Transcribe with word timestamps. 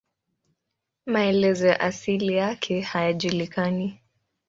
Maelezo 1.05 1.67
ya 1.67 1.79
asili 1.79 2.33
yake 2.33 2.81
hayajulikani. 2.81 3.99